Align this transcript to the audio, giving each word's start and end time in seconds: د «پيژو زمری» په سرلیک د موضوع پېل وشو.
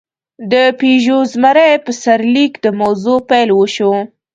د 0.51 0.53
«پيژو 0.79 1.19
زمری» 1.31 1.71
په 1.85 1.91
سرلیک 2.01 2.53
د 2.65 2.67
موضوع 2.79 3.17
پېل 3.29 3.49
وشو. 3.55 3.93